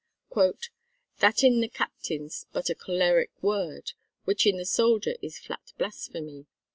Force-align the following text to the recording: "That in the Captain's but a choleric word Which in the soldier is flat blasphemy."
"That 1.19 1.43
in 1.43 1.59
the 1.59 1.67
Captain's 1.69 2.47
but 2.51 2.71
a 2.71 2.73
choleric 2.73 3.29
word 3.43 3.91
Which 4.25 4.47
in 4.47 4.57
the 4.57 4.65
soldier 4.65 5.13
is 5.21 5.37
flat 5.37 5.73
blasphemy." 5.77 6.47